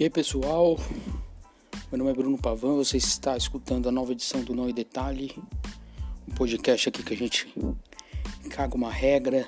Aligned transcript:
E 0.00 0.04
aí 0.04 0.08
pessoal, 0.08 0.78
meu 1.92 1.98
nome 1.98 2.10
é 2.10 2.14
Bruno 2.14 2.38
Pavan, 2.38 2.74
você 2.74 2.96
está 2.96 3.36
escutando 3.36 3.86
a 3.86 3.92
nova 3.92 4.12
edição 4.12 4.42
do 4.42 4.54
Não 4.54 4.66
em 4.66 4.72
Detalhe, 4.72 5.38
um 6.26 6.34
podcast 6.34 6.88
aqui 6.88 7.02
que 7.02 7.12
a 7.12 7.16
gente 7.18 7.54
caga 8.48 8.74
uma 8.76 8.90
regra 8.90 9.46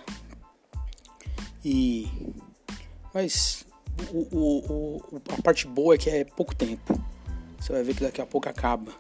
e 1.65 2.07
mas 3.15 3.65
o, 4.13 4.29
o, 4.31 4.97
o, 4.99 5.23
a 5.31 5.41
parte 5.41 5.67
boa 5.67 5.95
é 5.95 5.97
que 5.97 6.11
é 6.11 6.23
pouco 6.23 6.55
tempo. 6.55 7.03
Você 7.59 7.73
vai 7.73 7.83
ver 7.83 7.95
que 7.95 8.03
daqui 8.03 8.21
a 8.21 8.27
pouco 8.27 8.47
acaba. 8.47 8.93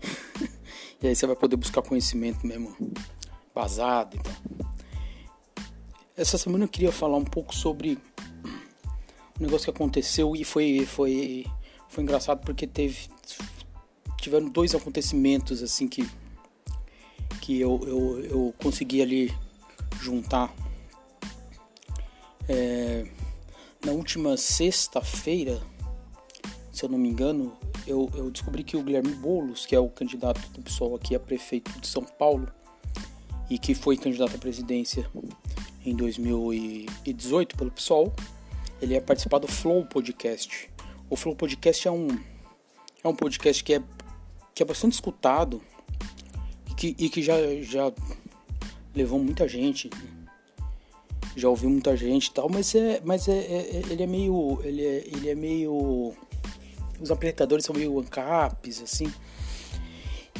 e 1.02 1.06
aí 1.08 1.16
você 1.16 1.26
vai 1.26 1.36
poder 1.36 1.56
buscar 1.56 1.80
conhecimento 1.80 2.46
mesmo 2.46 2.76
vazado. 3.54 4.18
Então. 4.18 4.32
Essa 6.14 6.36
semana 6.36 6.64
eu 6.64 6.68
queria 6.68 6.92
falar 6.92 7.16
um 7.16 7.24
pouco 7.24 7.54
sobre 7.54 7.98
um 9.38 9.44
negócio 9.44 9.72
que 9.72 9.76
aconteceu 9.76 10.34
e 10.34 10.44
foi, 10.44 10.86
foi, 10.86 11.46
foi 11.88 12.02
engraçado 12.02 12.40
porque 12.44 12.66
teve 12.66 13.08
tiveram 14.18 14.48
dois 14.48 14.74
acontecimentos 14.74 15.62
assim 15.62 15.86
que 15.86 16.08
que 17.40 17.60
eu, 17.60 17.80
eu, 17.86 18.24
eu 18.24 18.54
consegui 18.58 19.00
ali 19.00 19.32
juntar. 20.00 20.52
É, 22.48 23.06
na 23.84 23.92
última 23.92 24.36
sexta-feira 24.36 25.60
se 26.72 26.84
eu 26.84 26.88
não 26.88 26.98
me 26.98 27.08
engano 27.08 27.56
eu, 27.86 28.10
eu 28.14 28.30
descobri 28.30 28.62
que 28.62 28.76
o 28.76 28.82
Guilherme 28.82 29.12
Boulos 29.14 29.66
que 29.66 29.74
é 29.74 29.80
o 29.80 29.88
candidato 29.88 30.40
do 30.50 30.62
PSOL 30.62 30.94
aqui 30.94 31.14
a 31.14 31.20
prefeito 31.20 31.70
de 31.80 31.86
São 31.86 32.04
Paulo 32.04 32.48
e 33.50 33.58
que 33.58 33.74
foi 33.74 33.96
candidato 33.96 34.36
à 34.36 34.38
presidência 34.38 35.10
em 35.84 35.94
2018 35.94 37.56
pelo 37.56 37.70
PSOL 37.72 38.12
ele 38.80 38.94
ia 38.94 39.00
participar 39.00 39.38
do 39.38 39.48
Flow 39.48 39.84
Podcast. 39.84 40.70
O 41.08 41.16
Flow 41.16 41.34
Podcast 41.34 41.86
é 41.86 41.90
um, 41.90 42.08
é 43.02 43.08
um 43.08 43.14
podcast 43.14 43.62
que 43.62 43.74
é, 43.74 43.82
que 44.54 44.62
é 44.62 44.66
bastante 44.66 44.92
escutado 44.92 45.62
e 46.70 46.74
que, 46.74 46.96
e 46.98 47.08
que 47.08 47.22
já, 47.22 47.34
já 47.62 47.92
levou 48.94 49.18
muita 49.18 49.46
gente, 49.46 49.90
já 51.36 51.48
ouviu 51.48 51.68
muita 51.68 51.96
gente 51.96 52.28
e 52.28 52.32
tal, 52.32 52.48
mas, 52.48 52.74
é, 52.74 53.00
mas 53.04 53.28
é, 53.28 53.38
é, 53.38 53.82
ele 53.90 54.02
é 54.02 54.06
meio. 54.06 54.58
Ele 54.64 54.84
é, 54.84 55.04
ele 55.06 55.28
é 55.28 55.34
meio. 55.34 56.14
Os 56.98 57.10
apresentadores 57.10 57.64
são 57.64 57.74
meio 57.74 57.98
ancaps, 58.00 58.80
assim. 58.82 59.12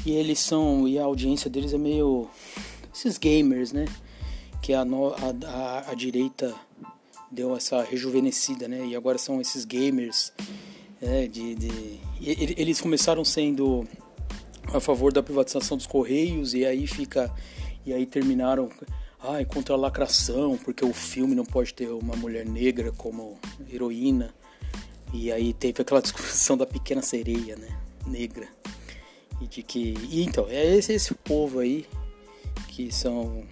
E 0.05 0.12
eles 0.12 0.39
são. 0.39 0.89
E 0.89 0.98
a 0.98 1.05
audiência 1.05 1.51
deles 1.51 1.75
é 1.75 1.79
meio. 1.79 2.29
Esses 2.95 3.19
gamers, 3.19 3.73
né? 3.73 3.84
Que 4.62 4.73
a, 4.73 4.83
a, 4.83 5.48
a, 5.48 5.91
a 5.91 5.95
direita 5.95 6.55
deu 7.37 7.55
essa 7.55 7.83
rejuvenescida, 7.83 8.67
né? 8.67 8.87
E 8.87 8.97
agora 8.97 9.19
são 9.19 9.41
esses 9.42 9.67
gamers, 9.67 10.33
né? 11.01 11.27
de, 11.27 11.55
de... 11.55 12.01
eles 12.19 12.81
começaram 12.81 13.25
sendo 13.25 13.87
a 14.73 14.81
favor 14.81 15.12
da 15.12 15.23
privatização 15.23 15.77
dos 15.77 15.87
correios 15.87 16.55
e 16.55 16.64
aí 16.64 16.87
fica 16.87 17.33
e 17.84 17.92
aí 17.92 18.05
terminaram 18.05 18.69
ai 19.20 19.45
contra 19.45 19.75
a 19.75 19.79
lacração 19.79 20.59
porque 20.64 20.84
o 20.84 20.92
filme 20.92 21.37
não 21.37 21.45
pode 21.45 21.73
ter 21.73 21.89
uma 21.89 22.17
mulher 22.17 22.45
negra 22.45 22.91
como 22.91 23.39
heroína 23.70 24.34
e 25.12 25.31
aí 25.31 25.53
teve 25.53 25.83
aquela 25.83 26.01
discussão 26.03 26.57
da 26.57 26.67
pequena 26.67 27.03
sereia, 27.03 27.55
né? 27.55 27.69
Negra 28.07 28.48
e 29.41 29.47
de 29.47 29.62
que 29.62 29.95
e 30.11 30.23
então 30.23 30.47
é 30.48 30.75
esse 30.75 30.95
esse 30.95 31.14
povo 31.14 31.61
aí 31.61 31.87
que 32.69 32.91
são 32.91 33.45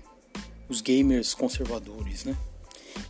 os 0.69 0.81
gamers 0.81 1.35
conservadores, 1.35 2.25
né? 2.25 2.35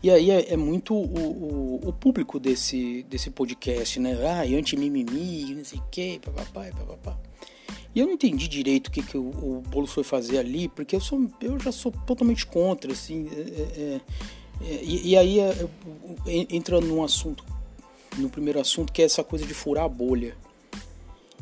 E 0.03 0.11
aí 0.11 0.31
é, 0.31 0.53
é 0.53 0.57
muito 0.57 0.95
o, 0.95 1.03
o, 1.03 1.89
o, 1.89 1.93
público 1.93 2.39
desse, 2.39 3.05
desse 3.05 3.31
podcast, 3.31 3.99
né? 4.01 4.17
Ah, 4.27 4.43
anti-mimimi, 4.43 5.55
não 5.55 5.65
sei 5.65 5.79
o 5.79 5.85
que, 5.91 6.19
papapá, 6.19 6.67
papapá. 6.73 7.19
E 7.95 8.01
eu 8.01 8.07
não 8.07 8.15
entendi 8.15 8.49
direito 8.49 8.89
o 8.89 8.91
que, 8.91 9.03
que 9.03 9.17
o, 9.17 9.23
o 9.23 9.63
Boulos 9.69 9.93
foi 9.93 10.03
fazer 10.03 10.39
ali, 10.39 10.69
porque 10.69 10.97
eu, 10.97 11.01
sou, 11.01 11.31
eu 11.41 11.59
já 11.61 11.71
sou 11.71 11.93
totalmente 12.07 12.45
contra, 12.45 12.93
assim. 12.93 13.29
É, 13.33 13.41
é, 13.41 14.01
é, 14.63 14.81
e, 14.83 15.11
e, 15.11 15.17
aí 15.17 15.39
é, 15.39 15.55
entra 16.27 16.81
num 16.81 17.05
assunto, 17.05 17.45
no 18.19 18.29
primeiro 18.29 18.61
assunto, 18.61 18.93
que 18.93 19.01
é 19.01 19.05
essa 19.05 19.23
coisa 19.23 19.47
de 19.47 19.55
furar 19.55 19.85
a 19.85 19.89
bolha. 19.89 20.37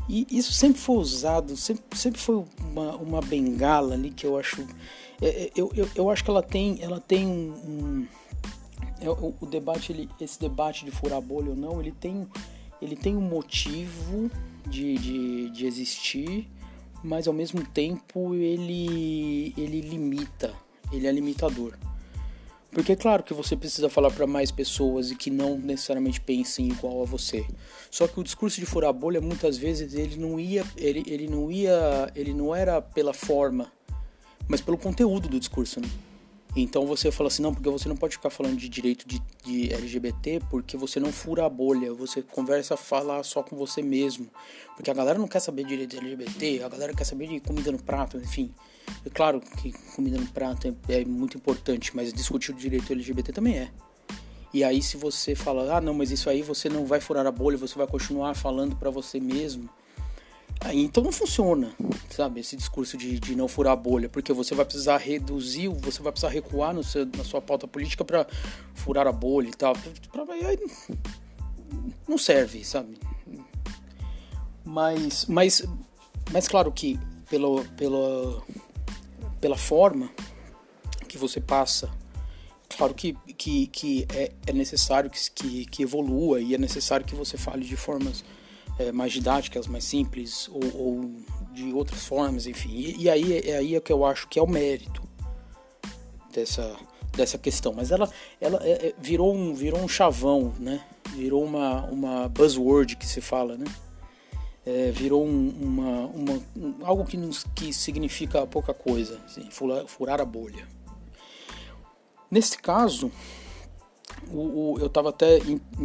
E 0.08 0.26
isso 0.30 0.52
sempre 0.52 0.80
foi 0.80 0.96
usado, 0.96 1.56
sempre, 1.56 1.98
sempre 1.98 2.20
foi 2.20 2.44
uma, 2.60 2.96
uma 2.96 3.20
bengala 3.20 3.94
ali 3.94 4.10
que 4.10 4.26
eu 4.26 4.38
acho. 4.38 4.66
É, 5.22 5.26
é, 5.26 5.50
eu, 5.56 5.70
eu, 5.74 5.88
eu 5.94 6.10
acho 6.10 6.22
que 6.22 6.30
ela 6.30 6.42
tem, 6.42 6.78
ela 6.82 7.00
tem 7.00 7.26
um, 7.26 7.52
um 7.66 8.06
é, 8.10 8.21
o, 9.08 9.34
o, 9.40 9.46
debate, 9.46 9.92
ele, 9.92 10.08
esse 10.20 10.38
debate 10.38 10.84
de 10.84 10.90
furar 10.90 11.20
bolha 11.20 11.50
ou 11.50 11.56
não, 11.56 11.80
ele 11.80 11.92
tem, 11.92 12.26
ele 12.80 12.96
tem 12.96 13.16
um 13.16 13.20
motivo 13.20 14.30
de, 14.68 14.96
de, 14.96 15.50
de 15.50 15.66
existir, 15.66 16.48
mas 17.02 17.26
ao 17.26 17.34
mesmo 17.34 17.64
tempo 17.66 18.34
ele, 18.34 19.54
ele 19.56 19.80
limita, 19.80 20.52
ele 20.92 21.06
é 21.06 21.12
limitador. 21.12 21.76
Porque 22.70 22.92
é 22.92 22.96
claro 22.96 23.22
que 23.22 23.34
você 23.34 23.54
precisa 23.54 23.90
falar 23.90 24.10
para 24.10 24.26
mais 24.26 24.50
pessoas 24.50 25.10
e 25.10 25.14
que 25.14 25.30
não 25.30 25.58
necessariamente 25.58 26.18
pensem 26.18 26.68
igual 26.68 27.02
a 27.02 27.04
você. 27.04 27.44
Só 27.90 28.08
que 28.08 28.18
o 28.18 28.24
discurso 28.24 28.58
de 28.58 28.64
furar 28.64 28.92
bolha 28.94 29.20
muitas 29.20 29.58
vezes 29.58 29.92
ele 29.92 30.16
não 30.16 30.40
ia, 30.40 30.64
ele, 30.76 31.02
ele 31.06 31.28
não 31.28 31.52
ia, 31.52 32.10
ele 32.16 32.32
não 32.32 32.54
era 32.54 32.80
pela 32.80 33.12
forma, 33.12 33.70
mas 34.48 34.62
pelo 34.62 34.78
conteúdo 34.78 35.28
do 35.28 35.38
discurso. 35.38 35.80
Né? 35.80 35.88
Então 36.54 36.86
você 36.86 37.10
fala 37.10 37.28
assim, 37.28 37.42
não, 37.42 37.54
porque 37.54 37.68
você 37.70 37.88
não 37.88 37.96
pode 37.96 38.16
ficar 38.16 38.28
falando 38.28 38.56
de 38.56 38.68
direito 38.68 39.08
de, 39.08 39.22
de, 39.42 39.72
LGBT 39.72 40.40
porque 40.50 40.76
você 40.76 41.00
não 41.00 41.10
fura 41.10 41.46
a 41.46 41.48
bolha, 41.48 41.94
você 41.94 42.20
conversa, 42.20 42.76
fala 42.76 43.22
só 43.22 43.42
com 43.42 43.56
você 43.56 43.80
mesmo. 43.80 44.28
Porque 44.76 44.90
a 44.90 44.94
galera 44.94 45.18
não 45.18 45.26
quer 45.26 45.40
saber 45.40 45.62
de 45.62 45.70
direito 45.70 45.90
de 45.92 45.98
LGBT, 45.98 46.62
a 46.62 46.68
galera 46.68 46.94
quer 46.94 47.04
saber 47.04 47.26
de 47.26 47.40
comida 47.40 47.72
no 47.72 47.82
prato, 47.82 48.18
enfim. 48.18 48.52
É 49.04 49.08
claro 49.08 49.40
que 49.40 49.72
comida 49.94 50.18
no 50.18 50.26
prato 50.26 50.68
é, 50.88 51.00
é 51.00 51.04
muito 51.06 51.38
importante, 51.38 51.96
mas 51.96 52.12
discutir 52.12 52.50
o 52.50 52.54
direito 52.54 52.92
LGBT 52.92 53.32
também 53.32 53.58
é. 53.58 53.70
E 54.52 54.62
aí 54.62 54.82
se 54.82 54.98
você 54.98 55.34
fala, 55.34 55.78
ah 55.78 55.80
não, 55.80 55.94
mas 55.94 56.10
isso 56.10 56.28
aí 56.28 56.42
você 56.42 56.68
não 56.68 56.84
vai 56.84 57.00
furar 57.00 57.26
a 57.26 57.32
bolha, 57.32 57.56
você 57.56 57.74
vai 57.78 57.86
continuar 57.86 58.34
falando 58.34 58.76
para 58.76 58.90
você 58.90 59.18
mesmo 59.18 59.70
Aí, 60.64 60.84
então 60.84 61.02
não 61.02 61.10
funciona, 61.10 61.74
sabe, 62.08 62.40
esse 62.40 62.56
discurso 62.56 62.96
de, 62.96 63.18
de 63.18 63.34
não 63.34 63.48
furar 63.48 63.72
a 63.72 63.76
bolha, 63.76 64.08
porque 64.08 64.32
você 64.32 64.54
vai 64.54 64.64
precisar 64.64 64.96
reduzir, 64.96 65.66
você 65.68 66.00
vai 66.00 66.12
precisar 66.12 66.28
recuar 66.28 66.72
no 66.72 66.84
seu, 66.84 67.04
na 67.04 67.24
sua 67.24 67.40
pauta 67.40 67.66
política 67.66 68.04
para 68.04 68.26
furar 68.72 69.08
a 69.08 69.12
bolha 69.12 69.48
e 69.48 69.52
tal. 69.52 69.74
Pra, 70.12 70.22
aí, 70.32 70.58
não 72.06 72.16
serve, 72.16 72.64
sabe? 72.64 72.96
Mas, 74.64 75.26
mas, 75.26 75.64
mas 76.30 76.46
claro 76.46 76.70
que 76.70 76.98
pelo, 77.28 77.64
pela, 77.70 78.42
pela 79.40 79.56
forma 79.56 80.10
que 81.08 81.18
você 81.18 81.40
passa, 81.40 81.90
claro 82.76 82.94
que, 82.94 83.14
que, 83.36 83.66
que 83.66 84.06
é, 84.14 84.32
é 84.46 84.52
necessário 84.52 85.10
que, 85.10 85.30
que, 85.30 85.66
que 85.66 85.82
evolua 85.82 86.40
e 86.40 86.54
é 86.54 86.58
necessário 86.58 87.04
que 87.04 87.16
você 87.16 87.36
fale 87.36 87.64
de 87.64 87.76
formas 87.76 88.24
é, 88.78 88.92
mais 88.92 89.12
didáticas, 89.12 89.66
mais 89.66 89.84
simples, 89.84 90.48
ou, 90.48 90.62
ou, 90.74 91.10
de 91.52 91.72
outras 91.72 92.04
formas, 92.04 92.46
enfim. 92.46 92.70
E, 92.70 93.02
e 93.02 93.10
aí, 93.10 93.38
é 93.38 93.56
aí 93.56 93.74
é 93.76 93.80
que 93.80 93.92
eu 93.92 94.04
acho 94.04 94.28
que 94.28 94.38
é 94.38 94.42
o 94.42 94.46
mérito 94.46 95.02
dessa, 96.32 96.76
dessa 97.12 97.38
questão. 97.38 97.72
Mas 97.72 97.90
ela, 97.90 98.10
ela 98.40 98.58
é, 98.62 98.88
é, 98.88 98.94
virou, 98.98 99.34
um, 99.34 99.54
virou 99.54 99.80
um 99.80 99.88
chavão, 99.88 100.52
né? 100.58 100.80
Virou 101.10 101.44
uma, 101.44 101.84
uma 101.86 102.28
buzzword 102.28 102.96
que 102.96 103.06
se 103.06 103.20
fala, 103.20 103.56
né? 103.56 103.66
É, 104.64 104.90
virou 104.90 105.26
um, 105.26 105.48
uma, 105.60 106.06
uma, 106.06 106.42
um, 106.56 106.74
algo 106.82 107.04
que, 107.04 107.16
nos, 107.16 107.44
que 107.54 107.72
significa 107.72 108.46
pouca 108.46 108.72
coisa, 108.72 109.20
assim, 109.26 109.48
furar, 109.50 110.20
a 110.20 110.24
bolha. 110.24 110.66
Nesse 112.30 112.56
caso, 112.56 113.10
o, 114.32 114.74
o, 114.74 114.78
eu 114.78 114.88
tava 114.88 115.10
até. 115.10 115.38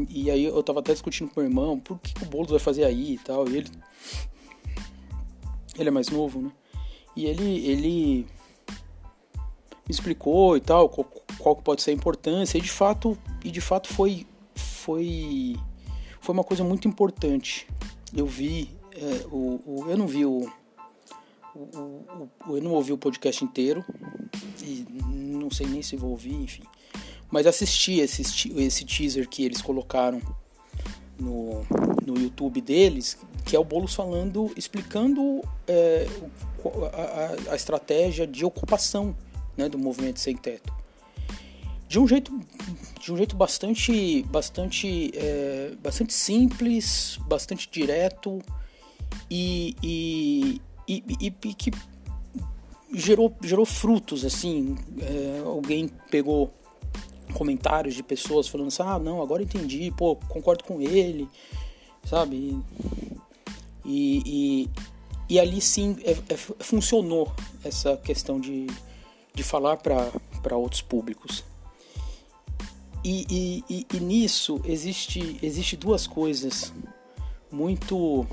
E 0.09 0.31
aí 0.31 0.45
eu 0.45 0.63
tava 0.63 0.79
até 0.79 0.93
discutindo 0.93 1.29
com 1.29 1.41
o 1.41 1.43
irmão, 1.43 1.79
por 1.79 1.99
que, 1.99 2.13
que 2.13 2.23
o 2.23 2.25
Boulos 2.25 2.51
vai 2.51 2.59
fazer 2.59 2.83
aí 2.83 3.13
e 3.13 3.17
tal. 3.17 3.47
E 3.47 3.57
ele. 3.57 3.71
Ele 5.77 5.89
é 5.89 5.91
mais 5.91 6.09
novo, 6.09 6.41
né? 6.41 6.51
E 7.15 7.25
ele. 7.25 7.67
ele 7.67 8.27
me 9.87 9.91
explicou 9.91 10.57
e 10.57 10.61
tal, 10.61 10.89
qual, 10.89 11.09
qual 11.37 11.55
pode 11.55 11.81
ser 11.81 11.91
a 11.91 11.93
importância. 11.93 12.57
E 12.57 12.61
de 12.61 12.71
fato, 12.71 13.17
e 13.43 13.51
de 13.51 13.61
fato 13.61 13.87
foi. 13.87 14.25
Foi. 14.55 15.55
Foi 16.21 16.33
uma 16.33 16.43
coisa 16.43 16.63
muito 16.63 16.87
importante. 16.87 17.67
Eu 18.15 18.25
vi. 18.25 18.75
É, 18.91 19.27
o, 19.27 19.61
o, 19.65 19.85
eu 19.87 19.95
não 19.95 20.07
vi 20.07 20.25
o, 20.25 20.51
o, 21.53 21.59
o, 22.47 22.57
Eu 22.57 22.61
não 22.61 22.71
ouvi 22.71 22.91
o 22.91 22.97
podcast 22.97 23.43
inteiro. 23.43 23.83
E 24.63 24.85
não 25.13 25.49
sei 25.51 25.67
nem 25.67 25.81
se 25.81 25.95
vou 25.95 26.11
ouvir, 26.11 26.33
enfim. 26.33 26.63
Mas 27.29 27.45
assisti 27.45 27.99
esse, 27.99 28.21
esse 28.55 28.85
teaser 28.85 29.27
que 29.27 29.43
eles 29.43 29.61
colocaram 29.61 30.21
no, 31.19 31.65
no 32.05 32.19
YouTube 32.19 32.61
deles, 32.61 33.17
que 33.45 33.55
é 33.55 33.59
o 33.59 33.63
Boulos 33.63 33.93
falando, 33.93 34.51
explicando 34.55 35.41
é, 35.67 36.07
a, 36.93 37.51
a, 37.51 37.55
estratégia 37.55 38.27
de 38.27 38.45
ocupação 38.45 39.15
né, 39.55 39.67
do 39.67 39.77
movimento 39.77 40.19
sem 40.19 40.35
teto. 40.35 40.73
de 41.87 41.99
um 41.99 42.07
jeito 42.07 42.31
de 42.99 43.13
um 43.13 43.17
jeito 43.17 43.35
bastante 43.35 44.21
bastante 44.23 45.11
é, 45.15 45.73
bastante 45.81 46.13
simples 46.13 47.17
bastante 47.25 47.69
direto 47.71 48.41
e, 49.29 49.75
e, 49.81 50.61
e, 50.87 51.03
e, 51.21 51.53
que 51.53 51.71
gerou 52.93 53.33
gerou 53.41 53.65
frutos 53.65 54.25
assim 54.25 54.75
é, 54.99 55.41
alguém 55.45 55.89
pegou 56.11 56.53
comentários 57.37 57.93
de 57.93 58.01
pessoas 58.01 58.47
falando 58.47 58.67
assim 58.67 58.83
ah 58.83 58.97
não 58.97 59.21
agora 59.21 59.43
entendi 59.43 59.93
pô 59.95 60.15
concordo 60.27 60.63
com 60.63 60.81
ele 60.81 61.29
sabe? 62.07 62.57
E, 63.85 64.21
e, 64.25 64.69
e 65.29 65.39
ali 65.39 65.59
sim 65.61 65.97
é, 66.03 66.11
é, 66.11 66.37
funcionou 66.37 67.31
essa 67.63 67.97
questão 67.97 68.39
de, 68.39 68.67
de 69.33 69.43
falar 69.43 69.77
para 69.77 70.57
outros 70.57 70.81
públicos. 70.81 71.43
E, 73.03 73.63
e, 73.69 73.85
e, 73.93 73.99
nisso 73.99 74.59
existe, 74.65 75.39
existe 75.41 75.77
duas 75.77 76.07
coisas 76.07 76.73
muito 77.49 78.25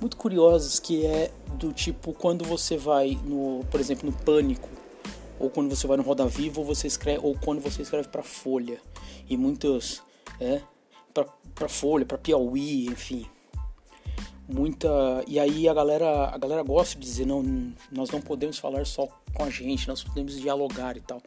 muito 0.00 0.16
curiosas 0.16 0.80
que 0.80 1.04
é 1.04 1.30
do 1.54 1.72
tipo 1.72 2.12
quando 2.12 2.44
você 2.44 2.76
vai 2.76 3.18
no, 3.24 3.64
por 3.70 3.78
exemplo, 3.78 4.10
no 4.10 4.16
Pânico 4.16 4.68
ou 5.38 5.50
quando 5.50 5.74
você 5.74 5.86
vai 5.86 5.96
no 5.96 6.02
Roda 6.02 6.26
Viva 6.26 6.60
ou 6.60 6.66
você 6.66 6.86
escreve 6.86 7.20
ou 7.22 7.36
quando 7.38 7.60
você 7.60 7.82
escreve 7.82 8.08
para 8.08 8.22
Folha 8.22 8.80
e 9.28 9.36
muitos 9.36 10.02
é 10.40 10.60
para 11.54 11.68
Folha, 11.68 12.06
para 12.06 12.18
Piauí, 12.18 12.86
enfim. 12.86 13.26
Muita 14.48 14.88
e 15.26 15.38
aí 15.38 15.68
a 15.68 15.74
galera 15.74 16.28
a 16.28 16.38
galera 16.38 16.62
gosta 16.62 16.98
de 16.98 17.04
dizer 17.04 17.26
não, 17.26 17.42
nós 17.90 18.10
não 18.10 18.20
podemos 18.20 18.58
falar 18.58 18.86
só 18.86 19.06
com 19.34 19.44
a 19.44 19.50
gente, 19.50 19.86
nós 19.88 20.02
podemos 20.02 20.40
dialogar 20.40 20.96
e 20.96 21.00
tal. 21.00 21.20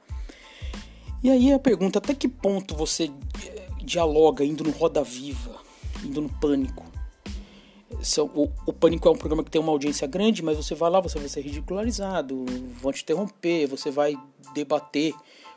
E 1.24 1.30
aí 1.30 1.54
a 1.54 1.60
pergunta, 1.60 2.00
até 2.00 2.16
que 2.16 2.28
ponto 2.28 2.76
você 2.76 3.12
eh, 3.46 3.68
dialoga 3.84 4.44
indo 4.44 4.64
no 4.64 4.72
Roda 4.72 5.04
Viva, 5.04 5.56
indo 6.04 6.20
no 6.20 6.30
Pânico? 6.30 6.91
O, 8.34 8.50
o, 8.66 8.74
Pânico 8.74 9.08
é 9.08 9.12
um 9.12 9.16
programa 9.16 9.44
que 9.44 9.52
tem 9.52 9.62
uma 9.62 9.72
audiência 9.72 10.08
grande, 10.08 10.42
mas 10.42 10.58
você 10.58 10.74
vai 10.74 10.90
lá, 10.90 11.00
você 11.00 11.20
vai 11.20 11.28
ser 11.28 11.42
ridicularizado, 11.42 12.46
vão 12.82 12.92
te 12.92 13.04
interromper, 13.04 13.68
você 13.68 13.92
vai 13.92 14.16
debater 14.54 15.14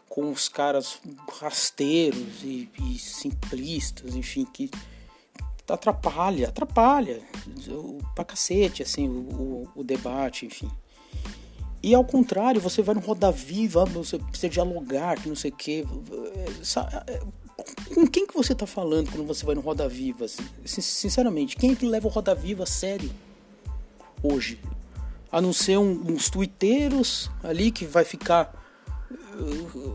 com 0.08 0.31
os 0.31 0.49
caras 0.49 1.00
rasteiros 1.41 2.43
e, 2.43 2.69
e 2.82 2.99
simplistas, 2.99 4.14
enfim, 4.14 4.44
que 4.44 4.70
atrapalha, 5.69 6.49
atrapalha 6.49 7.23
pra 8.14 8.25
cacete, 8.25 8.82
assim, 8.82 9.08
o, 9.08 9.20
o, 9.20 9.69
o 9.76 9.85
debate, 9.85 10.44
enfim. 10.44 10.70
E 11.82 11.94
ao 11.94 12.05
contrário, 12.05 12.61
você 12.61 12.81
vai 12.81 12.94
no 12.94 13.00
Roda 13.00 13.31
Viva, 13.31 13.85
você 13.85 14.19
precisa 14.19 14.49
dialogar, 14.49 15.20
que 15.20 15.29
não 15.29 15.37
sei 15.37 15.50
o 15.50 15.55
quê. 15.55 15.85
Com 17.94 18.06
quem 18.06 18.26
que 18.26 18.34
você 18.34 18.52
está 18.52 18.66
falando 18.66 19.11
quando 19.11 19.26
você 19.26 19.44
vai 19.44 19.55
no 19.55 19.61
Roda 19.61 19.88
Viva? 19.88 20.26
Sinceramente, 20.64 21.56
quem 21.56 21.72
é 21.72 21.75
que 21.75 21.87
leva 21.87 22.06
o 22.06 22.11
Roda 22.11 22.34
Viva 22.34 22.64
a 22.64 22.66
sério 22.66 23.11
hoje? 24.22 24.61
A 25.31 25.40
não 25.40 25.52
ser 25.52 25.78
um, 25.78 26.12
uns 26.12 26.31
twitteiros 26.31 27.31
ali 27.43 27.70
que 27.70 27.84
vai 27.84 28.05
ficar 28.05 28.64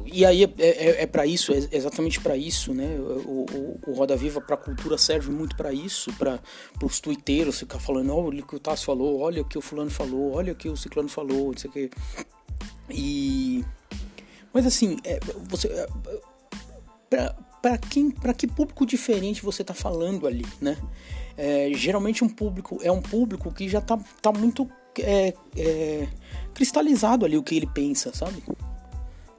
e 0.06 0.26
aí 0.26 0.44
é, 0.44 0.54
é, 0.58 1.04
é 1.04 1.08
para 1.08 1.26
isso, 1.26 1.54
é 1.54 1.68
exatamente 1.72 2.20
para 2.20 2.36
isso, 2.36 2.74
né? 2.74 2.98
O, 3.00 3.46
o, 3.52 3.80
o 3.88 3.94
Roda 3.94 4.16
Viva 4.16 4.42
para 4.42 4.56
a 4.56 4.58
cultura 4.58 4.98
serve 4.98 5.32
muito 5.32 5.56
para 5.56 5.72
isso, 5.72 6.12
para 6.14 6.40
os 6.84 7.00
tuiteiros 7.00 7.60
ficar 7.60 7.80
falando, 7.80 8.14
olha 8.16 8.44
o 8.44 8.48
que 8.48 8.56
o 8.56 8.60
Tassi 8.60 8.86
falou, 8.86 9.20
olha 9.20 9.42
o 9.42 9.46
que 9.46 9.58
o 9.58 9.62
fulano 9.62 9.90
falou, 9.90 10.34
olha 10.34 10.54
o 10.54 10.56
que 10.56 10.68
o 10.68 10.76
ciclano 10.76 11.10
falou, 11.10 11.52
não 11.52 11.58
sei 11.58 11.70
o 11.70 11.74
que. 11.74 11.90
E 12.90 13.64
mas 14.54 14.66
assim, 14.66 14.98
é, 15.04 15.20
você 15.48 15.68
é, 17.12 17.36
para 17.62 17.78
quem, 17.78 18.10
para 18.10 18.34
que 18.34 18.48
público 18.48 18.86
diferente 18.86 19.44
você 19.44 19.62
está 19.62 19.74
falando 19.74 20.28
ali, 20.28 20.46
né? 20.62 20.78
É, 21.38 21.72
geralmente 21.74 22.24
um 22.24 22.30
público 22.30 22.80
é 22.82 22.92
um 22.92 23.02
público 23.02 23.52
que 23.54 23.70
já 23.70 23.80
tá, 23.80 23.98
tá 24.22 24.32
muito 24.32 24.70
é, 25.00 25.34
é, 25.56 26.08
cristalizado 26.54 27.26
ali 27.26 27.38
o 27.38 27.44
que 27.44 27.56
ele 27.56 27.68
pensa, 27.68 28.14
sabe? 28.14 28.44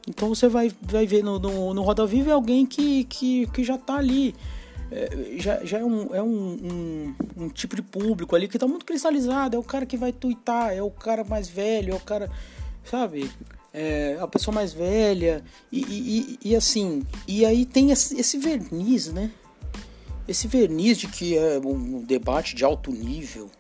Então 0.09 0.29
você 0.29 0.49
vai, 0.49 0.73
vai 0.83 1.07
ver 1.07 1.23
no, 1.23 1.39
no, 1.39 1.75
no 1.75 1.83
Roda 1.83 2.07
Viva 2.07 2.31
é 2.31 2.33
alguém 2.33 2.65
que, 2.67 3.05
que, 3.05 3.47
que 3.49 3.63
já 3.63 3.75
está 3.75 3.97
ali. 3.97 4.35
É, 4.91 5.37
já, 5.39 5.65
já 5.65 5.79
é, 5.79 5.85
um, 5.85 6.15
é 6.15 6.23
um, 6.23 6.27
um, 6.27 7.45
um, 7.45 7.49
tipo 7.49 7.77
de 7.77 7.83
público 7.83 8.35
ali 8.35 8.49
que 8.49 8.57
está 8.57 8.67
muito 8.67 8.85
cristalizado. 8.85 9.57
É 9.57 9.59
o 9.59 9.63
cara 9.63 9.87
que 9.87 9.97
vai 9.97 10.13
twittar, 10.13 10.73
é 10.73 10.83
o 10.83 10.91
cara 10.91 11.23
mais 11.23 11.49
velho, 11.49 11.93
é 11.93 11.97
o 11.97 12.01
cara. 12.01 12.31
Sabe? 12.85 13.31
É 13.73 14.19
a 14.21 14.27
pessoa 14.27 14.55
mais 14.55 14.73
velha. 14.73 15.45
E, 15.71 15.81
e, 15.81 16.51
e 16.51 16.57
assim. 16.57 17.07
E 17.27 17.45
aí 17.45 17.65
tem 17.65 17.91
esse, 17.91 18.39
verniz, 18.39 19.13
né? 19.13 19.31
Esse 20.27 20.49
verniz 20.49 20.99
de 20.99 21.09
que 21.09 21.37
é 21.37 21.59
um 21.59 22.03
debate 22.03 22.55
de 22.55 22.65
alto 22.65 22.91
nível. 22.91 23.51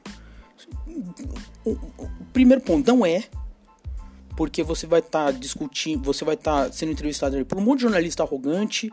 O, 1.64 1.70
o 1.72 2.10
primeiro 2.32 2.62
ponto 2.62 2.86
não 2.86 3.06
é 3.06 3.24
porque 4.36 4.62
você 4.62 4.86
vai 4.86 5.00
estar 5.00 5.26
tá 5.26 5.30
discutindo, 5.30 6.02
você 6.02 6.24
vai 6.24 6.34
estar 6.34 6.66
tá 6.66 6.72
sendo 6.72 6.92
entrevistado 6.92 7.44
por 7.44 7.58
um 7.58 7.60
monte 7.60 7.78
de 7.78 7.82
jornalista 7.82 8.22
arrogante 8.22 8.90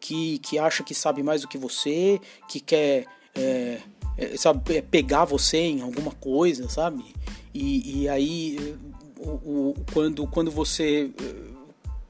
que, 0.00 0.38
que 0.38 0.58
acha 0.58 0.82
que 0.82 0.94
sabe 0.94 1.22
mais 1.22 1.42
do 1.42 1.48
que 1.48 1.56
você, 1.56 2.20
que 2.48 2.58
quer 2.58 3.06
é, 3.34 3.78
é, 4.16 4.36
sabe, 4.36 4.76
é, 4.76 4.82
pegar 4.82 5.24
você 5.24 5.58
em 5.58 5.82
alguma 5.82 6.10
coisa, 6.12 6.68
sabe? 6.68 7.04
E, 7.52 8.02
e 8.02 8.08
aí, 8.08 8.76
o, 9.18 9.70
o, 9.70 9.74
quando, 9.92 10.26
quando 10.26 10.50
você 10.50 11.10
é, 11.18 11.34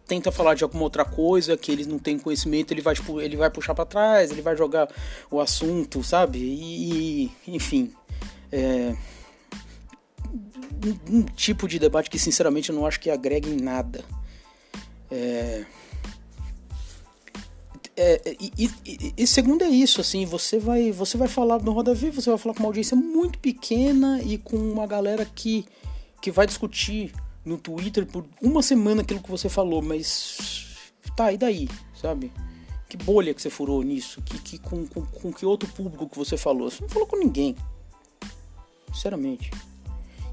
tenta 0.06 0.30
falar 0.30 0.54
de 0.54 0.64
alguma 0.64 0.84
outra 0.84 1.04
coisa 1.04 1.56
que 1.56 1.70
eles 1.70 1.86
não 1.86 1.98
têm 1.98 2.18
conhecimento, 2.18 2.72
ele 2.72 2.82
vai, 2.82 2.94
tipo, 2.94 3.20
ele 3.20 3.36
vai 3.36 3.50
puxar 3.50 3.74
para 3.74 3.84
trás, 3.84 4.30
ele 4.30 4.42
vai 4.42 4.56
jogar 4.56 4.88
o 5.30 5.40
assunto, 5.40 6.02
sabe? 6.02 6.38
E, 6.38 7.30
enfim. 7.46 7.92
É, 8.52 8.94
um, 10.84 11.18
um, 11.18 11.22
tipo 11.22 11.66
de 11.66 11.78
debate 11.78 12.08
que 12.08 12.18
sinceramente 12.18 12.70
eu 12.70 12.74
não 12.74 12.86
acho 12.86 13.00
que 13.00 13.10
agrega 13.10 13.48
em 13.48 13.56
nada. 13.56 14.04
É, 15.10 15.64
é, 17.98 18.36
e, 18.38 18.70
e, 18.84 19.14
e, 19.16 19.26
segundo 19.26 19.64
é 19.64 19.68
isso, 19.68 20.02
assim, 20.02 20.26
você 20.26 20.58
vai, 20.58 20.92
você 20.92 21.16
vai 21.16 21.28
falar 21.28 21.62
no 21.62 21.72
Roda 21.72 21.94
Viva, 21.94 22.20
você 22.20 22.28
vai 22.28 22.38
falar 22.38 22.54
com 22.54 22.60
uma 22.60 22.68
audiência 22.68 22.94
muito 22.94 23.38
pequena 23.38 24.20
e 24.22 24.36
com 24.36 24.56
uma 24.56 24.86
galera 24.86 25.24
que, 25.24 25.64
que 26.26 26.30
vai 26.32 26.44
discutir 26.44 27.14
no 27.44 27.56
Twitter 27.56 28.04
por 28.04 28.26
uma 28.42 28.60
semana 28.60 29.02
aquilo 29.02 29.22
que 29.22 29.30
você 29.30 29.48
falou, 29.48 29.80
mas 29.80 30.90
tá, 31.14 31.32
e 31.32 31.38
daí, 31.38 31.68
sabe? 31.94 32.32
Que 32.88 32.96
bolha 32.96 33.32
que 33.32 33.40
você 33.40 33.48
furou 33.48 33.80
nisso? 33.84 34.20
Que, 34.22 34.36
que, 34.40 34.58
com, 34.58 34.84
com, 34.88 35.06
com 35.06 35.32
que 35.32 35.46
outro 35.46 35.68
público 35.68 36.08
que 36.08 36.18
você 36.18 36.36
falou? 36.36 36.68
Você 36.68 36.82
não 36.82 36.88
falou 36.88 37.06
com 37.06 37.16
ninguém. 37.16 37.54
Sinceramente. 38.92 39.52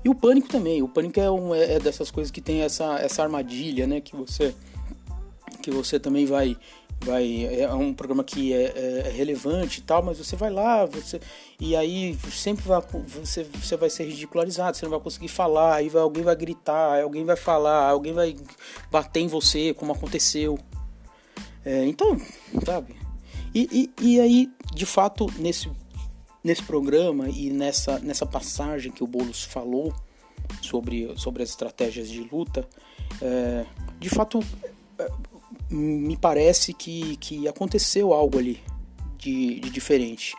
E 0.04 0.10
o 0.10 0.16
pânico 0.16 0.50
também. 0.50 0.82
O 0.82 0.88
pânico 0.88 1.20
é, 1.20 1.30
um, 1.30 1.54
é, 1.54 1.74
é 1.76 1.80
dessas 1.80 2.10
coisas 2.10 2.32
que 2.32 2.42
tem 2.42 2.62
essa, 2.62 2.96
essa 2.96 3.22
armadilha, 3.22 3.86
né? 3.86 4.02
Que 4.02 4.16
você, 4.16 4.56
que 5.62 5.70
você 5.70 6.00
também 6.00 6.26
vai 6.26 6.58
vai 7.04 7.46
é 7.46 7.72
um 7.74 7.94
programa 7.94 8.24
que 8.24 8.54
é, 8.54 8.64
é, 8.64 9.04
é, 9.08 9.10
relevante 9.12 9.80
e 9.80 9.84
tal, 9.84 10.02
mas 10.04 10.18
você 10.18 10.36
vai 10.36 10.50
lá, 10.50 10.86
você 10.86 11.20
e 11.60 11.76
aí 11.76 12.18
sempre 12.32 12.66
vai 12.66 12.82
você, 13.08 13.44
você 13.44 13.78
vai 13.78 13.90
ser 13.90 14.06
ridicularizado, 14.06 14.76
você 14.76 14.86
não 14.86 14.92
vai 14.92 15.00
conseguir 15.00 15.28
falar, 15.28 15.76
aí 15.76 15.90
vai, 15.90 16.02
alguém 16.02 16.24
vai 16.24 16.36
gritar, 16.36 17.02
alguém 17.02 17.24
vai 17.24 17.36
falar, 17.36 17.90
alguém 17.90 18.14
vai 18.14 18.36
bater 18.92 19.22
em 19.22 19.28
você, 19.28 19.74
como 19.74 19.92
aconteceu. 19.94 20.58
É, 21.66 21.86
então, 21.86 22.20
sabe? 22.66 22.96
E, 23.56 23.92
e, 24.00 24.16
e 24.16 24.20
aí, 24.20 24.52
de 24.74 24.86
fato, 24.86 25.28
nesse 25.38 25.70
Nesse 26.44 26.62
programa 26.62 27.30
e 27.30 27.50
nessa, 27.50 28.00
nessa 28.00 28.26
passagem 28.26 28.92
que 28.92 29.02
o 29.02 29.08
Boulos 29.08 29.46
falou 29.46 29.94
sobre, 30.62 31.14
sobre 31.16 31.42
as 31.42 31.50
estratégias 31.52 32.10
de 32.10 32.20
luta, 32.20 32.68
é, 33.22 33.66
de 33.98 34.10
fato 34.10 34.42
é, 35.00 35.10
me 35.70 36.18
parece 36.18 36.74
que, 36.74 37.18
que 37.18 37.48
aconteceu 37.48 38.14
algo 38.14 38.38
ali 38.38 38.62
de, 39.18 39.60
de 39.60 39.70
diferente. 39.70 40.36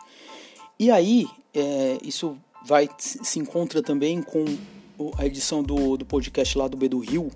E 0.79 0.91
aí, 0.91 1.27
é, 1.53 1.97
isso 2.03 2.37
vai 2.65 2.89
se 2.97 3.39
encontra 3.39 3.81
também 3.81 4.21
com 4.21 4.43
a 5.17 5.25
edição 5.25 5.61
do, 5.61 5.97
do 5.97 6.05
podcast 6.05 6.57
lá 6.57 6.67
do 6.67 6.77
B 6.77 6.89
do 6.89 6.99
Rio, 6.99 7.31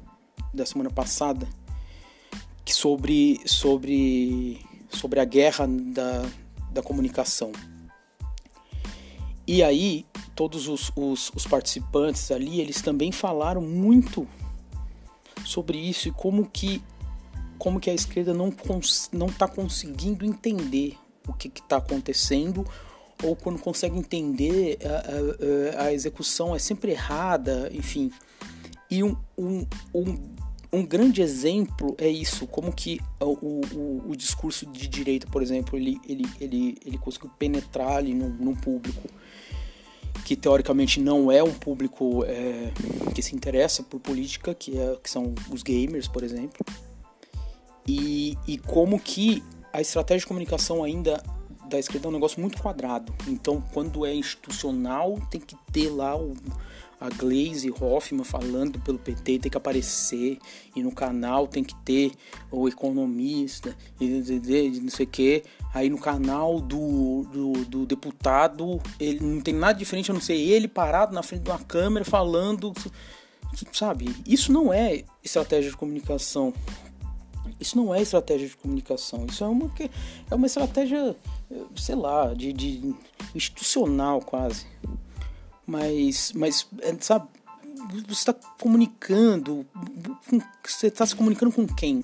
da 0.53 0.65
semana 0.65 0.89
passada, 0.89 1.47
que 2.65 2.73
sobre, 2.73 3.39
sobre, 3.45 4.59
sobre 4.89 5.19
a 5.19 5.25
guerra 5.25 5.67
da, 5.67 6.25
da 6.71 6.81
comunicação. 6.81 7.51
E 9.47 9.63
aí, 9.63 10.05
todos 10.35 10.67
os, 10.67 10.91
os, 10.95 11.31
os 11.35 11.47
participantes 11.47 12.31
ali, 12.31 12.61
eles 12.61 12.81
também 12.81 13.11
falaram 13.11 13.61
muito 13.61 14.27
sobre 15.45 15.77
isso 15.77 16.07
e 16.07 16.11
como 16.11 16.45
que 16.45 16.81
como 17.59 17.79
que 17.79 17.89
a 17.89 17.93
esquerda 17.93 18.33
não 18.33 18.51
não 19.11 19.27
está 19.27 19.47
conseguindo 19.47 20.25
entender 20.25 20.97
o 21.27 21.33
que 21.33 21.49
está 21.49 21.77
acontecendo 21.77 22.65
ou 23.21 23.35
quando 23.35 23.59
consegue 23.59 23.97
entender 23.97 24.79
a, 24.83 25.81
a, 25.81 25.85
a, 25.85 25.93
execução 25.93 26.55
é 26.55 26.59
sempre 26.59 26.91
errada 26.93 27.69
enfim. 27.73 28.11
E 28.89 29.03
um, 29.03 29.15
um, 29.37 29.67
um, 29.93 30.17
um 30.71 30.85
grande 30.85 31.21
exemplo 31.21 31.95
é 31.99 32.07
isso, 32.07 32.47
como 32.47 32.71
que 32.71 32.99
o, 33.19 33.25
o, 33.25 34.09
o 34.09 34.15
discurso 34.15 34.65
de 34.65 34.87
direita, 34.87 35.27
por 35.27 35.43
exemplo, 35.43 35.77
ele, 35.77 35.99
ele, 36.07 36.25
ele, 36.39 36.77
ele 36.83 36.97
conseguiu 36.97 37.29
penetrar 37.37 37.97
ali 37.97 38.13
num, 38.13 38.55
público 38.55 39.07
que 40.25 40.35
teoricamente 40.35 40.99
não 40.99 41.31
é 41.31 41.43
um 41.43 41.53
público 41.53 42.23
é, 42.25 42.71
que 43.13 43.21
se 43.21 43.35
interessa 43.35 43.83
por 43.83 43.99
política, 43.99 44.55
que, 44.55 44.77
é, 44.77 44.97
que 45.03 45.09
são 45.09 45.35
os 45.51 45.61
gamers, 45.61 46.07
por 46.07 46.23
exemplo, 46.23 46.65
e, 47.89 48.37
e 48.47 48.57
como 48.59 48.99
que 48.99 49.43
a 49.73 49.81
estratégia 49.81 50.19
de 50.19 50.27
comunicação 50.27 50.83
ainda 50.83 51.23
da 51.67 51.79
esquerda 51.79 52.07
é 52.07 52.09
um 52.09 52.13
negócio 52.13 52.39
muito 52.39 52.61
quadrado. 52.61 53.13
Então, 53.27 53.63
quando 53.73 54.05
é 54.05 54.13
institucional, 54.13 55.19
tem 55.29 55.41
que 55.41 55.55
ter 55.71 55.89
lá 55.89 56.15
o, 56.15 56.35
a 57.01 57.09
Glaze 57.09 57.71
Hoffman 57.71 58.23
falando 58.23 58.79
pelo 58.79 58.99
PT, 58.99 59.39
tem 59.39 59.51
que 59.51 59.57
aparecer. 59.57 60.37
E 60.75 60.83
no 60.83 60.91
canal 60.91 61.47
tem 61.47 61.63
que 61.63 61.75
ter 61.77 62.11
o 62.51 62.67
economista, 62.67 63.75
e 63.99 64.07
não 64.79 64.89
sei 64.89 65.05
o 65.05 65.09
que. 65.09 65.43
Aí 65.73 65.89
no 65.89 65.97
canal 65.97 66.59
do, 66.59 67.23
do, 67.31 67.53
do, 67.65 67.85
deputado, 67.87 68.79
ele 68.99 69.19
não 69.19 69.41
tem 69.41 69.53
nada 69.55 69.77
diferente 69.77 70.11
a 70.11 70.13
não 70.13 70.21
ser 70.21 70.35
ele 70.35 70.67
parado 70.67 71.13
na 71.13 71.23
frente 71.23 71.41
de 71.41 71.49
uma 71.49 71.59
câmera 71.59 72.05
falando. 72.05 72.71
Sabe? 73.73 74.15
Isso 74.27 74.51
não 74.51 74.71
é 74.71 75.03
estratégia 75.23 75.71
de 75.71 75.77
comunicação. 75.77 76.53
Isso 77.59 77.77
não 77.77 77.93
é 77.93 78.01
estratégia 78.01 78.47
de 78.47 78.55
comunicação. 78.55 79.25
Isso 79.25 79.43
é 79.43 79.47
uma, 79.47 79.71
é 80.31 80.35
uma 80.35 80.47
estratégia 80.47 81.15
sei 81.75 81.95
lá, 81.95 82.33
de, 82.33 82.53
de 82.53 82.95
institucional 83.33 84.21
quase. 84.21 84.65
Mas, 85.65 86.31
mas 86.33 86.67
é, 86.81 86.95
sabe, 86.99 87.27
você 88.07 88.31
está 88.31 88.33
comunicando, 88.59 89.65
você 90.63 90.87
está 90.87 91.05
se 91.05 91.15
comunicando 91.15 91.51
com 91.51 91.67
quem? 91.67 92.03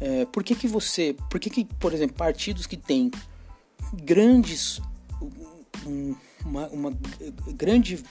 É, 0.00 0.24
por 0.26 0.44
que, 0.44 0.54
que 0.54 0.68
você, 0.68 1.16
por 1.30 1.40
que, 1.40 1.50
que, 1.50 1.64
por 1.64 1.92
exemplo, 1.92 2.16
partidos 2.16 2.66
que 2.66 2.76
têm 2.76 3.10
grandes, 3.92 4.80
uma, 6.44 6.68
uma 6.68 6.98
grande 7.48 8.02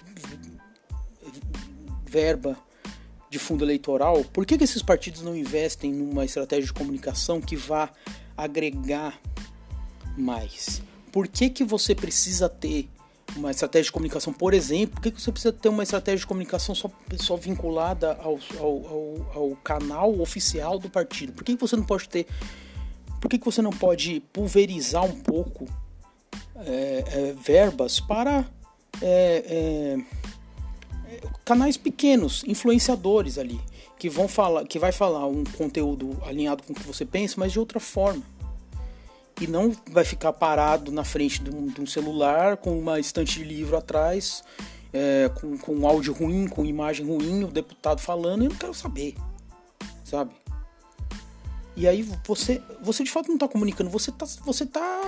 verba 2.05 2.57
de 3.29 3.37
fundo 3.37 3.63
eleitoral, 3.65 4.23
por 4.25 4.45
que, 4.45 4.57
que 4.57 4.63
esses 4.63 4.81
partidos 4.81 5.21
não 5.21 5.35
investem 5.35 5.91
numa 5.91 6.23
estratégia 6.23 6.65
de 6.65 6.73
comunicação 6.73 7.41
que 7.41 7.55
vá 7.55 7.89
agregar 8.37 9.19
mais. 10.17 10.81
Por 11.11 11.27
que, 11.27 11.49
que 11.49 11.63
você 11.63 11.93
precisa 11.93 12.47
ter 12.47 12.89
uma 13.35 13.51
estratégia 13.51 13.85
de 13.85 13.91
comunicação, 13.91 14.31
por 14.31 14.53
exemplo, 14.53 14.95
por 14.95 15.01
que, 15.01 15.11
que 15.11 15.21
você 15.21 15.31
precisa 15.31 15.51
ter 15.51 15.69
uma 15.69 15.83
estratégia 15.83 16.19
de 16.19 16.27
comunicação 16.27 16.73
só, 16.73 16.89
só 17.17 17.35
vinculada 17.35 18.13
ao, 18.21 18.39
ao, 18.59 18.87
ao, 18.87 19.31
ao 19.33 19.55
canal 19.57 20.19
oficial 20.19 20.79
do 20.79 20.89
partido? 20.89 21.33
Por 21.33 21.43
que, 21.43 21.55
que 21.55 21.61
você 21.61 21.75
não 21.75 21.83
pode 21.83 22.07
ter. 22.07 22.25
Por 23.19 23.29
que, 23.29 23.37
que 23.37 23.45
você 23.45 23.61
não 23.61 23.71
pode 23.71 24.21
pulverizar 24.31 25.03
um 25.03 25.19
pouco 25.19 25.65
é, 26.55 27.03
é, 27.07 27.33
verbas 27.33 27.99
para 27.99 28.45
é, 29.01 29.43
é 29.47 29.97
canais 31.45 31.77
pequenos, 31.77 32.43
influenciadores 32.47 33.37
ali, 33.37 33.59
que 33.97 34.09
vão 34.09 34.27
falar, 34.27 34.65
que 34.65 34.79
vai 34.79 34.91
falar 34.91 35.25
um 35.27 35.43
conteúdo 35.43 36.17
alinhado 36.25 36.63
com 36.63 36.73
o 36.73 36.75
que 36.75 36.83
você 36.85 37.05
pensa, 37.05 37.35
mas 37.37 37.51
de 37.51 37.59
outra 37.59 37.79
forma 37.79 38.23
e 39.39 39.47
não 39.47 39.71
vai 39.91 40.03
ficar 40.03 40.33
parado 40.33 40.91
na 40.91 41.03
frente 41.03 41.41
de 41.41 41.49
um, 41.49 41.67
de 41.67 41.81
um 41.81 41.85
celular 41.85 42.57
com 42.57 42.77
uma 42.77 42.99
estante 42.99 43.39
de 43.39 43.43
livro 43.43 43.77
atrás, 43.77 44.43
é, 44.91 45.29
com, 45.29 45.57
com 45.57 45.87
áudio 45.87 46.13
ruim, 46.13 46.47
com 46.47 46.65
imagem 46.65 47.05
ruim, 47.05 47.43
o 47.43 47.47
deputado 47.47 47.99
falando, 47.99 48.43
eu 48.43 48.49
não 48.49 48.55
quero 48.55 48.73
saber, 48.73 49.15
sabe? 50.03 50.31
E 51.75 51.87
aí 51.87 52.01
você, 52.25 52.59
você 52.81 53.03
de 53.03 53.11
fato 53.11 53.27
não 53.27 53.35
está 53.35 53.47
comunicando, 53.47 53.91
você 53.91 54.09
está 54.09 54.25
você 54.43 54.65
tá 54.65 55.01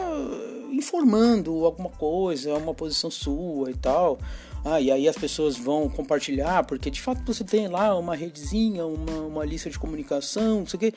informando 0.71 1.65
alguma 1.65 1.89
coisa, 1.89 2.53
uma 2.53 2.75
posição 2.75 3.09
sua 3.09 3.71
e 3.71 3.73
tal. 3.73 4.19
Ah, 4.63 4.81
e 4.81 4.91
aí 4.91 5.07
as 5.07 5.17
pessoas 5.17 5.57
vão 5.57 5.89
compartilhar, 5.89 6.63
porque 6.65 6.89
de 6.89 7.01
fato 7.01 7.21
você 7.25 7.43
tem 7.43 7.67
lá 7.67 7.97
uma 7.97 8.15
redezinha, 8.15 8.85
uma, 8.85 9.19
uma 9.21 9.45
lista 9.45 9.69
de 9.69 9.79
comunicação, 9.79 10.59
não 10.59 10.67
sei 10.67 10.77
o 10.77 10.79
quê. 10.79 10.93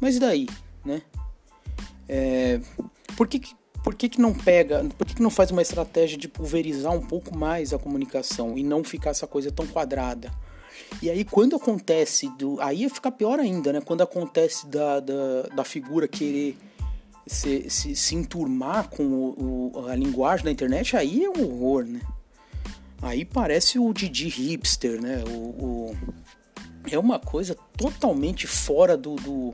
Mas 0.00 0.16
e 0.16 0.20
daí, 0.20 0.46
né? 0.84 1.02
É, 2.08 2.60
por 3.16 3.28
que, 3.28 3.40
por 3.84 3.94
que, 3.94 4.08
que 4.08 4.20
não 4.20 4.32
pega, 4.32 4.84
por 4.96 5.06
que, 5.06 5.16
que 5.16 5.22
não 5.22 5.30
faz 5.30 5.50
uma 5.50 5.60
estratégia 5.60 6.16
de 6.16 6.28
pulverizar 6.28 6.92
um 6.92 7.04
pouco 7.04 7.36
mais 7.36 7.74
a 7.74 7.78
comunicação 7.78 8.56
e 8.56 8.62
não 8.62 8.82
ficar 8.82 9.10
essa 9.10 9.26
coisa 9.26 9.52
tão 9.52 9.66
quadrada? 9.66 10.32
E 11.02 11.10
aí 11.10 11.24
quando 11.24 11.56
acontece 11.56 12.28
do. 12.38 12.60
Aí 12.60 12.88
fica 12.88 13.10
pior 13.10 13.38
ainda, 13.38 13.72
né? 13.72 13.80
Quando 13.80 14.02
acontece 14.02 14.66
da, 14.66 15.00
da, 15.00 15.42
da 15.54 15.64
figura 15.64 16.08
querer 16.08 16.56
se, 17.28 17.68
se, 17.70 17.94
se 17.94 18.14
enturmar 18.14 18.88
com 18.88 19.04
o, 19.04 19.72
o, 19.74 19.86
a 19.86 19.94
linguagem 19.94 20.44
da 20.44 20.50
internet, 20.50 20.96
aí 20.96 21.24
é 21.24 21.28
um 21.28 21.44
horror, 21.44 21.84
né? 21.84 22.00
Aí 23.00 23.24
parece 23.24 23.78
o 23.78 23.92
Didi 23.92 24.28
hipster, 24.28 25.00
né? 25.00 25.22
O, 25.28 25.32
o, 25.32 25.96
é 26.90 26.98
uma 26.98 27.18
coisa 27.18 27.54
totalmente 27.76 28.46
fora 28.46 28.96
do, 28.96 29.14
do 29.16 29.52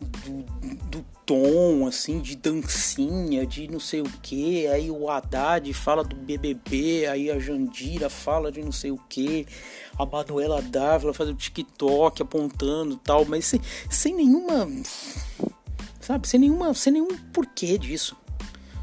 do, 0.00 0.44
do, 0.90 1.04
tom, 1.24 1.86
assim, 1.86 2.20
de 2.20 2.36
dancinha, 2.36 3.46
de 3.46 3.68
não 3.68 3.80
sei 3.80 4.02
o 4.02 4.10
que. 4.22 4.66
Aí 4.66 4.90
o 4.90 5.08
Haddad 5.08 5.72
fala 5.72 6.04
do 6.04 6.14
BBB, 6.14 7.06
aí 7.06 7.30
a 7.30 7.38
Jandira 7.38 8.10
fala 8.10 8.52
de 8.52 8.62
não 8.62 8.72
sei 8.72 8.90
o 8.90 8.98
que. 9.08 9.46
A 9.98 10.04
Manuela 10.04 10.60
Dávila 10.60 11.14
faz 11.14 11.30
o 11.30 11.34
TikTok 11.34 12.22
apontando 12.22 12.96
tal, 12.96 13.24
mas 13.24 13.46
sem, 13.46 13.60
sem 13.88 14.14
nenhuma. 14.14 14.68
Sabe? 16.04 16.28
Sem 16.28 16.40
nenhuma. 16.40 16.74
Sem 16.74 16.92
nenhum 16.92 17.08
porquê 17.32 17.78
disso. 17.78 18.14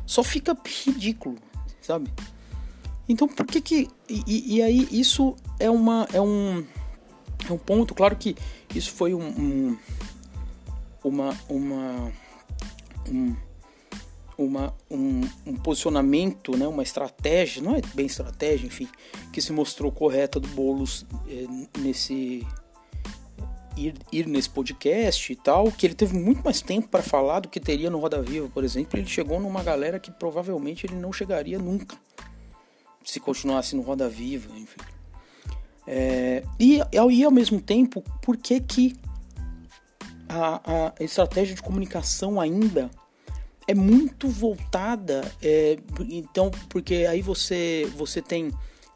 Só 0.06 0.24
fica 0.24 0.58
ridículo, 0.86 1.38
sabe? 1.80 2.12
Então 3.08 3.28
por 3.28 3.46
que 3.46 3.62
que. 3.62 3.88
E, 4.10 4.56
e 4.56 4.62
aí 4.62 4.88
isso 4.92 5.36
é 5.60 5.70
uma. 5.70 6.08
É 6.12 6.20
um. 6.20 6.66
É 7.48 7.54
um 7.54 7.58
ponto, 7.58 7.94
claro 7.94 8.16
que 8.16 8.36
isso 8.74 8.92
foi 8.92 9.14
um, 9.14 9.28
um 9.28 9.78
uma, 11.04 11.36
uma, 11.50 12.12
um, 13.10 13.36
uma, 14.38 14.74
um, 14.90 15.22
um, 15.46 15.56
posicionamento, 15.56 16.56
né, 16.56 16.68
uma 16.68 16.84
estratégia, 16.84 17.62
não 17.62 17.76
é 17.76 17.82
bem 17.96 18.06
estratégia, 18.06 18.68
enfim, 18.68 18.88
que 19.34 19.42
se 19.42 19.52
mostrou 19.52 19.92
correta 19.92 20.40
do 20.40 20.48
Boulos 20.50 21.06
é, 21.28 21.80
nesse 21.80 22.46
ir, 23.78 23.96
ir 24.12 24.28
nesse 24.28 24.50
podcast 24.50 25.32
e 25.32 25.36
tal, 25.36 25.72
que 25.72 25.86
ele 25.86 25.96
teve 25.96 26.18
muito 26.18 26.44
mais 26.44 26.62
tempo 26.62 26.88
para 26.88 27.02
falar 27.02 27.42
do 27.42 27.50
que 27.50 27.60
teria 27.60 27.90
no 27.90 28.00
Roda 28.00 28.22
Viva, 28.22 28.50
por 28.54 28.64
exemplo. 28.64 29.00
Ele 29.00 29.08
chegou 29.08 29.40
numa 29.40 29.64
galera 29.64 30.00
que 30.00 30.12
provavelmente 30.12 30.86
ele 30.86 30.96
não 30.96 31.12
chegaria 31.12 31.60
nunca 31.60 31.98
se 33.04 33.20
continuasse 33.20 33.76
no 33.76 33.82
Roda 33.82 34.08
Viva, 34.08 34.58
enfim. 34.58 34.80
É, 35.88 36.44
e, 36.60 36.80
e 36.92 37.24
ao 37.24 37.32
mesmo 37.32 37.60
tempo, 37.60 38.04
por 38.22 38.38
que 38.38 38.60
que 38.60 38.96
a, 40.30 40.94
a 41.00 41.04
estratégia 41.04 41.56
de 41.56 41.62
comunicação 41.62 42.40
ainda 42.40 42.90
é 43.68 43.74
muito 43.74 44.28
voltada, 44.28 45.22
é, 45.42 45.78
então, 46.10 46.52
porque 46.70 47.06
aí 47.10 47.22
você, 47.22 47.90
você 47.96 48.22
tem 48.22 48.52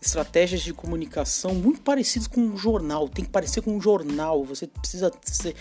estratégias 0.05 0.61
de 0.61 0.73
comunicação 0.73 1.53
muito 1.53 1.81
parecidas 1.81 2.27
com 2.27 2.41
um 2.41 2.57
jornal, 2.57 3.09
tem 3.09 3.25
que 3.25 3.31
parecer 3.31 3.61
com 3.61 3.75
um 3.75 3.81
jornal, 3.81 4.43
você 4.43 4.67
precisa 4.67 5.11
ser, 5.23 5.55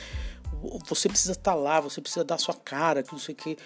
você 0.86 1.08
precisa 1.08 1.32
estar 1.32 1.52
tá 1.52 1.54
lá, 1.54 1.80
você 1.80 2.00
precisa 2.00 2.24
dar 2.24 2.38
sua 2.38 2.54
cara, 2.54 3.02
que 3.02 3.12
não 3.12 3.18
sei 3.18 3.34
o 3.34 3.36
que. 3.36 3.56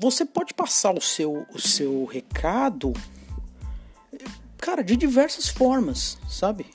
Você 0.00 0.24
pode 0.24 0.52
passar 0.54 0.96
o 0.96 1.00
seu, 1.00 1.46
o 1.52 1.58
seu 1.58 2.04
recado, 2.04 2.92
cara, 4.58 4.82
de 4.82 4.96
diversas 4.96 5.48
formas, 5.48 6.18
sabe? 6.28 6.66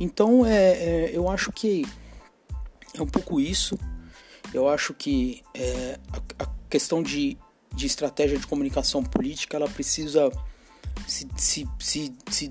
Então, 0.00 0.44
é, 0.46 0.72
é 0.72 1.10
eu 1.12 1.28
acho 1.28 1.52
que 1.52 1.84
é 2.94 3.02
um 3.02 3.06
pouco 3.06 3.40
isso. 3.40 3.78
Eu 4.52 4.68
acho 4.68 4.94
que 4.94 5.42
é, 5.52 5.98
a, 6.12 6.44
a, 6.44 6.48
questão 6.70 7.02
de, 7.02 7.36
de 7.72 7.86
estratégia 7.86 8.38
de 8.38 8.46
comunicação 8.46 9.02
política 9.02 9.56
ela 9.56 9.68
precisa 9.68 10.30
se, 11.06 11.28
se, 11.36 11.68
se, 11.78 12.14
se 12.30 12.48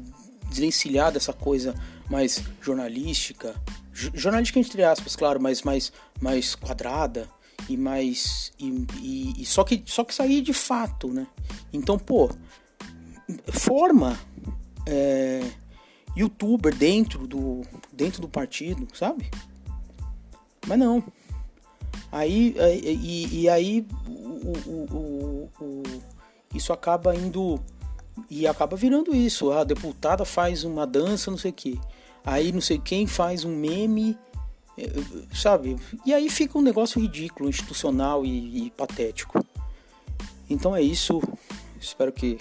desvencilhar 0.49 1.11
dessa 1.11 1.33
coisa 1.33 1.73
mais 2.09 2.43
jornalística, 2.61 3.55
jornalística 3.91 4.59
entre 4.59 4.83
aspas, 4.83 5.15
claro, 5.15 5.41
mas 5.41 5.61
mais, 5.61 5.91
mais 6.21 6.55
quadrada 6.55 7.29
e 7.69 7.77
mais 7.77 8.51
e, 8.59 8.85
e, 8.99 9.41
e, 9.41 9.45
só 9.45 9.63
que 9.63 9.83
só 9.85 10.03
que 10.03 10.13
sair 10.13 10.41
de 10.41 10.53
fato, 10.53 11.07
né? 11.07 11.27
Então, 11.71 11.97
pô, 11.97 12.29
forma 13.51 14.19
é, 14.85 15.41
youtuber 16.15 16.75
dentro 16.75 17.25
do 17.27 17.61
dentro 17.91 18.21
do 18.21 18.27
partido, 18.27 18.87
sabe? 18.93 19.29
Mas 20.67 20.79
não. 20.79 21.03
Aí, 22.11 22.55
e, 22.83 23.41
e 23.41 23.49
aí 23.49 23.87
o, 24.07 24.53
o, 24.69 25.49
o, 25.59 25.83
isso 26.53 26.71
acaba 26.71 27.15
indo 27.15 27.59
e 28.29 28.47
acaba 28.47 28.75
virando 28.75 29.15
isso. 29.15 29.51
A 29.51 29.63
deputada 29.63 30.25
faz 30.25 30.63
uma 30.63 30.85
dança, 30.85 31.31
não 31.31 31.37
sei 31.37 31.51
o 31.51 31.53
que. 31.53 31.79
aí 32.25 32.51
não 32.51 32.61
sei 32.61 32.77
quem 32.77 33.07
faz 33.07 33.43
um 33.43 33.55
meme, 33.55 34.17
é, 34.77 34.85
sabe? 35.33 35.75
E 36.05 36.13
aí 36.13 36.29
fica 36.29 36.57
um 36.57 36.61
negócio 36.61 37.01
ridículo, 37.01 37.49
institucional 37.49 38.25
e, 38.25 38.67
e 38.67 38.71
patético. 38.71 39.45
Então 40.49 40.75
é 40.75 40.81
isso. 40.81 41.21
Espero 41.79 42.11
que 42.11 42.39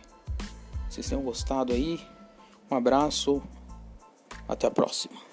vocês 0.88 1.08
tenham 1.08 1.22
gostado 1.22 1.72
aí. 1.72 2.00
Um 2.70 2.76
abraço. 2.76 3.42
Até 4.48 4.66
a 4.66 4.70
próxima. 4.70 5.31